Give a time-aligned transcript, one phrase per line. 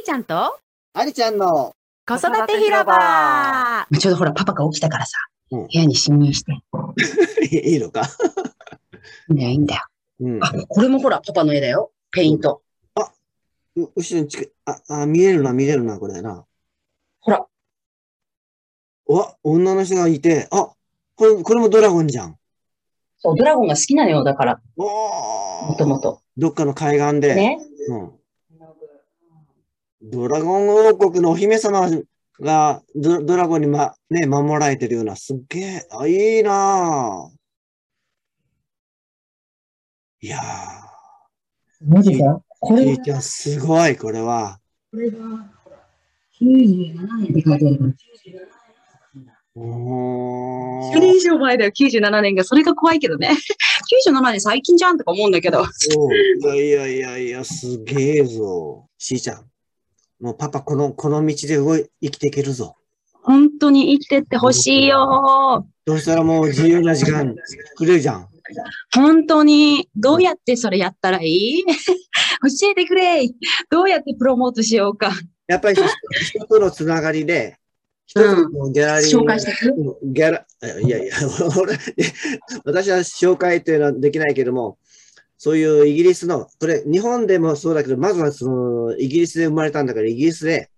[0.00, 0.58] ーちゃんと？
[0.92, 1.74] ありちゃんの、
[2.06, 5.16] 子育て広場 ちょうどほら、パパが起きたからさ、
[5.52, 6.52] うん部屋に侵入して。
[7.56, 8.02] いいのか。
[9.28, 9.82] いいんだよ、いいんだよ。
[10.20, 10.44] うん。
[10.44, 11.92] あ、これもほら、パパの絵だよ。
[12.10, 12.62] ペイント。
[13.76, 16.44] う後ろに近い、あ、あ、見えるな、見れるな、これな。
[17.20, 17.46] ほら、
[19.06, 20.72] おわ、女の人がいて、あ、
[21.16, 22.36] これ、これもドラゴンじゃん。
[23.18, 26.20] そう、ドラゴンが好きなのよ、だから、おもともと。
[26.36, 27.34] どっかの海岸で。
[27.34, 27.58] ね。
[27.88, 28.19] うん。
[30.02, 31.90] ドラゴン王国のお姫様
[32.40, 37.40] がドドラゴンにま、ね、守られてるような、すっげえ、あ、いいなぁ。
[40.22, 40.38] いや
[41.82, 42.42] マジか？
[42.60, 44.58] こー、れちゃん、すごい、これは。
[44.90, 45.18] これが、
[46.40, 47.92] 97年って書いてあるから。
[49.54, 52.44] お10年以上前だよ、97年が。
[52.44, 53.28] それが怖いけどね。
[54.08, 55.64] 97年最近じゃんとか思うんだけど。
[55.66, 58.88] そういやいやいやいや、すげえぞ。
[58.98, 59.49] しーちゃん。
[60.20, 62.76] もうパパ、この、この道で動い、生きていけるぞ。
[63.22, 65.66] 本当に生きてってほしいよ。
[65.86, 67.34] そしたらもう自由な時間
[67.76, 68.28] くれるじゃん。
[68.94, 69.88] 本当に。
[69.94, 71.64] どうやってそれやったらいい？
[71.66, 73.28] 教えてくれ。
[73.70, 75.12] どうやってプロモートしようか。
[75.46, 75.84] やっぱり人
[76.38, 77.56] 人とのつながりで、
[78.06, 79.98] 一つのギャラリーに紹介していく？
[80.02, 80.46] ギャラ、
[80.80, 81.14] いやいや、
[81.60, 81.78] 俺、
[82.64, 84.78] 私は紹介というのはできないけども、
[85.42, 90.68] そういうイギリスの、これ、日本でもそうだけど、まずはその、イギリスで生まれたんだから、イギリスで、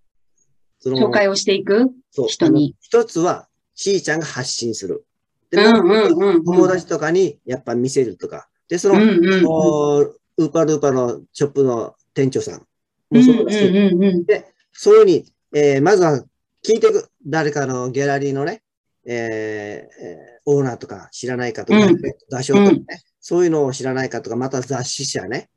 [0.79, 1.89] その紹介をしていく
[2.29, 2.73] 人に。
[2.79, 5.05] 一つは、しーちゃんが発信する。
[5.51, 5.57] で。
[5.61, 8.47] 友達とかにやっぱ見せるとか。
[8.69, 9.43] で、その、うんうんうん。
[9.43, 12.65] こうウーパールーパーのショップの店長さん
[13.13, 14.25] もそうだし、うんうん。
[14.71, 16.23] そういうふうに、えーまずは
[16.65, 17.09] 聞いていく。
[17.27, 18.63] 誰かのギャラリーのね、
[19.05, 21.97] えーえーオーナーとか知らないかとか、うん
[22.29, 22.85] 画商とかね、
[23.25, 25.49] そういうのを知らないかとか、また雑誌社ね、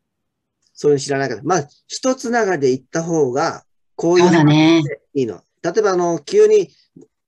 [0.72, 1.40] そういうの知らないか。
[1.42, 3.64] まあ、一つながりで行った方が、
[3.96, 4.84] こういうそうだね。
[5.14, 5.42] いいの。
[5.62, 6.70] 例えば、あの、急に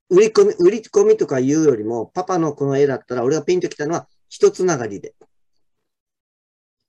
[0.08, 5.14] 売り込み、売り込みとか言うよりも、パパのこの絵だったら、俺がピンときたのは、一つながりで。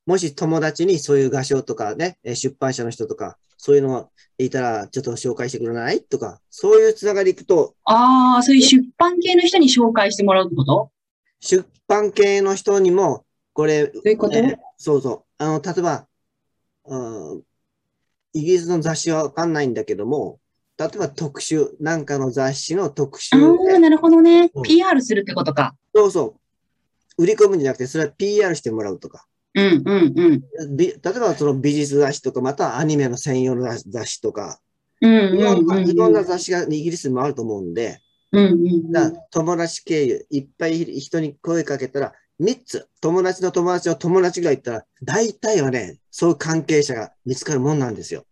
[0.05, 6.03] もし友達にそういう画商とかね、えー出版社の人とか、そういうのがいたら、ちょっと紹介してくれない？
[6.03, 10.91] とか、そういうつながりいくと、ああ、そういう出版系の人に紹介してもらうってこと？
[11.39, 13.25] 出版系の人にも、
[13.59, 14.37] これ、どういうこと？
[14.37, 15.23] えーそうそう。
[15.37, 16.07] あの、例えば、
[16.85, 17.41] うん
[18.31, 20.39] イギリスの雑誌はわかんないんだけども、
[20.77, 24.63] 例えば特集、なんかの雑誌の特集あであ、なるほどねうん。
[24.63, 25.75] PR するってことか。
[25.93, 26.37] そうそ
[27.17, 27.23] う。
[27.23, 29.25] 売り込むんじゃなくて、それは PR してもらうとか。
[29.55, 30.77] うんうんうん。
[30.77, 34.61] び例えばその美術雑誌とか、またはアニメの専用の雑誌とか、
[35.01, 35.89] うんいろんな、うんうん。
[35.89, 37.99] いろんな雑誌がイギリスにもあると思うんで、
[38.31, 48.25] うんうんだから友達経由、いっぱい人に声かけたら、3つ、友達の友達の友達がいったら、大体はね、そういう関係者が見つかるもんなんですよ。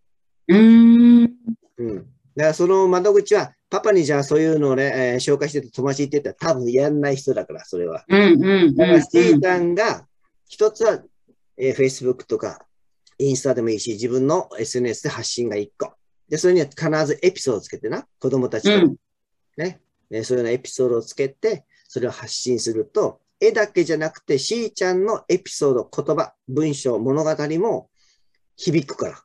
[0.48, 0.58] うん。
[0.58, 1.34] うーん。
[1.78, 1.96] うん。
[1.98, 2.08] だか
[2.50, 8.06] らその窓口は、パパにじゃあそういうのをね、えー紹介してて友達って言ったら多分やんない人だから、それは。
[8.08, 10.08] うんうんだから、うんスティータンが、
[10.48, 11.04] 一つは、
[11.58, 12.66] えー Facebook とか、
[13.20, 15.94] インスタでもいいし、自分の SNS で発信が一個。
[16.30, 18.96] で、それには必ずエピソードをつけてな、子供たちとうん
[19.58, 19.82] ね、
[20.12, 27.90] えーそういうようなエピソードをつけて、それを発信すると、絵だけじゃなくて、しーちゃんのエピソード、言葉、文章、物語も
[28.56, 29.24] 響くから。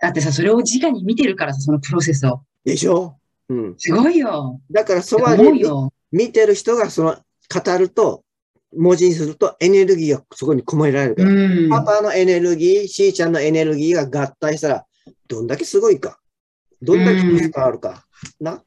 [0.00, 2.42] だってさ、それを直に見てるからさ、そのプロセスを。
[2.64, 3.18] でしょ？
[3.48, 3.74] うん。
[3.78, 4.60] すごいよ。
[4.70, 5.92] だから、そばによ。
[6.12, 8.24] 見てる人がその語ると、
[8.74, 11.30] 文字にするとエネルギーがそこに込められるから。
[11.30, 11.68] うん。
[11.68, 14.86] パパのエネルギー、しーちゃんのエネルギーが合体したら、
[15.26, 16.18] どんだけすごいか。
[16.80, 18.06] どんだけ変わるか。
[18.40, 18.62] な？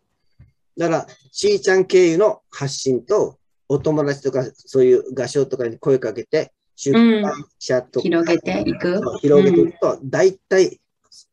[0.78, 9.02] だから、しーちゃん経由の発信と、お友達とか、そういう画商とかに声かけて、出版社とか、広げていく。
[9.22, 10.80] 広げていくと、大体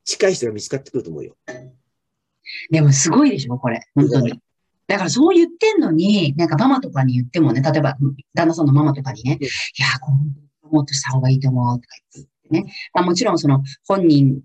[0.04, 1.36] 近い人が見つかってくると思うよ。
[2.70, 3.80] でもすごいでしょ、これ。
[3.94, 4.40] 本当に。
[4.86, 7.96] だからそう言ってんのに、なんかママとかに言ってもね、例えば
[8.34, 10.24] 旦那さんのママとかにね、うんいや、このプ
[10.64, 12.74] ロモートした方がいいと思うとか言ってね。
[12.92, 14.42] まあ、もちろんその本人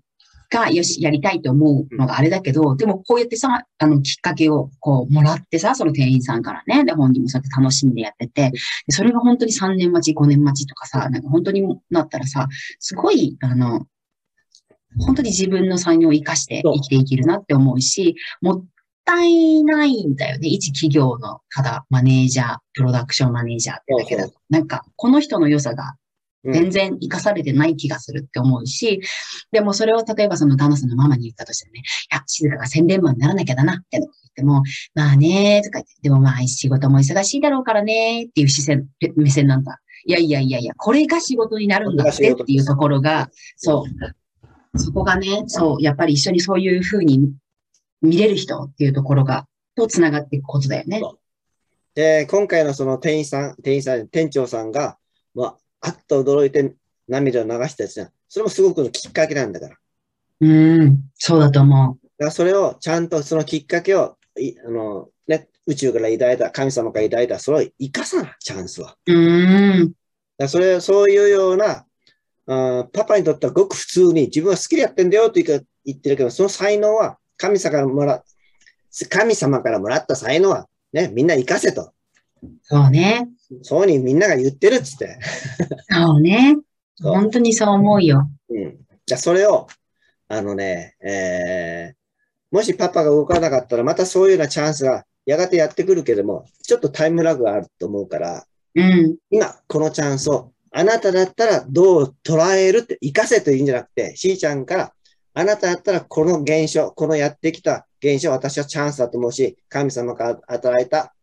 [0.50, 8.58] がよし、やりたいと思うのがあれだけど、でもこうやってさ、あの、きっかけをこう、もらってさ、その店員さんからね、で、本人もそうやって楽しんでやってて、で
[8.90, 12.48] それが本当に3年待ち、5年待ちとかさ、なんか本当になったらさ、
[12.78, 13.86] すごい、あの、
[14.98, 18.64] 本当に自分の才能を生かして生きていけるなって思うし、もっ
[19.04, 20.48] たいないんだよね。
[20.48, 24.34] 一企業の、ただ、マネージャー、プロダクションマネージャーってだけだと。
[24.48, 25.92] なんか、この人の良さがうん
[26.52, 29.00] 全然活かされてない気がするって思うし、
[29.52, 31.82] でもそれを例えばその旦那さんのママに言ったとしてね、い
[32.14, 34.04] や、静香が宣伝マンにならなきゃだなって言っ
[34.34, 34.62] ても、
[34.94, 38.86] まあねーとか言って、でもまあ仕事も忙しいだろうからねーっていう視線、
[39.16, 39.80] 目線なんだ。
[40.06, 43.84] いやいやいやいや、これが仕事になるんだってっていうところが、そ
[44.74, 44.78] う。
[44.78, 47.32] そこがね、そう、やっぱり一緒にそういうふうに
[48.00, 49.46] 見れる人っていうところが、
[49.76, 51.02] と繋がっていくことだよね。
[51.94, 54.98] で、今回のその店員さん、店員さん、店長さんが、
[55.34, 56.74] まあ、あっと驚いて
[57.08, 58.10] 涙を流したやつじゃん。
[58.28, 59.70] それもすごくのきっかけなんだから。
[59.72, 59.82] だか
[60.40, 68.88] うん、そうだと思らそれをちゃんとそのきっかけを、いあの、ね、宇宙から抱いた、神様から抱いた、それを生かさな、チャンスは。
[68.88, 69.14] だかう。
[69.14, 69.92] うん、
[70.38, 71.84] らそれ、そういうような、
[72.46, 78.24] パパにとってはごく普通に自分は好きでやってんだよと言ってるけど、その才能は神様からもら、
[79.10, 81.92] 神様からもらった才能はね、みんな生かせと。
[82.62, 83.28] そうね。
[83.62, 85.18] そうにみんなが言ってるっつって。
[85.90, 86.56] そうね。
[86.96, 88.28] そう本当にそう思うよ。
[88.50, 88.78] うん。
[89.06, 89.66] じゃあそれを、
[90.28, 104.92] あのね、えー、もしパパが動かなかったら、またそういうようなチャンスがやがてやってくるけども、ちょっとタイムラグがあると思うから、うん、今、このチャンスを、あなただったらどう捉えるって、活かせというんじゃなくて、しーちゃんから、
[105.34, 111.14] あなただったらこの現象、このやってきた現象、私はチャンスだと思うし、神様から与えた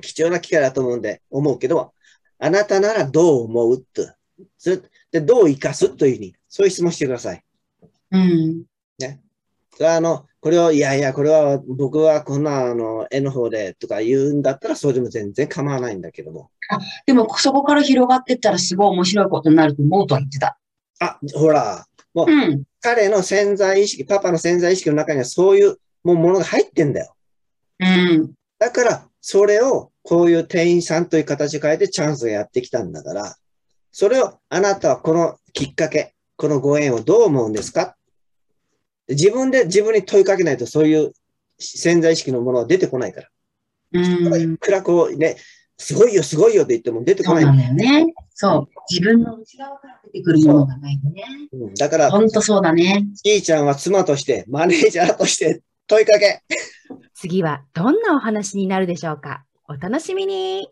[0.00, 1.92] 貴重な機会だと思うんで、思うけど、
[2.38, 4.12] あなたならどう思うって、
[4.58, 4.80] それ
[5.10, 7.44] で、どう生かすというふうに、そういう質問してください。
[8.10, 8.64] うん、
[9.76, 16.50] それはあの、これを、いやいや、これは僕はこんなあの絵の方でとか言うんだったら、それでも全然構わないんだけども。
[17.06, 20.58] でも、そこから広がってったらすごい面白いことになると思うとは言ってた。
[21.00, 27.14] あ、ほら、もううん、彼の潜在意識、パパの潜在意識の中にはそういうもうものが入ってんだよ。
[27.80, 28.32] うん、
[28.62, 33.34] だから、それをこういう店員さんという形で変えてチャンスがやってきたんだから、
[33.90, 37.96] それをあなたはこのきっかけ、このご縁をどう思うんですか？
[39.08, 41.12] 自分で自分に問いかけないとそういう
[41.58, 43.28] 潜在意識のものは出てこないから。
[43.94, 44.58] うんい。
[44.58, 45.36] くらこうね、
[45.76, 47.42] すごいよ、すごいよって言っても出てこない。
[47.42, 48.14] そうなんだよね。
[48.32, 48.80] そう。
[48.88, 51.24] 自分の内側から出てくるものがないとね。
[51.52, 53.06] うんだから、ほんとそうだね。
[53.24, 56.42] ちーちゃんは妻として、マネージャーとして問いかけ。
[57.22, 59.44] 次はどんなお話になるでしょうか？
[59.68, 60.68] お楽しみに。